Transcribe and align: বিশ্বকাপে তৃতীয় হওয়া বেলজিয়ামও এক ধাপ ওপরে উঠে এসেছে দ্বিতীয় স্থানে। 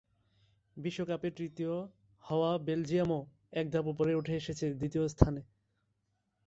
বিশ্বকাপে 0.77 1.29
তৃতীয় 1.31 1.73
হওয়া 2.23 2.51
বেলজিয়ামও 2.67 3.19
এক 3.53 3.65
ধাপ 3.73 3.85
ওপরে 3.87 4.11
উঠে 4.15 4.33
এসেছে 4.35 4.65
দ্বিতীয় 4.73 5.05
স্থানে। 5.07 5.41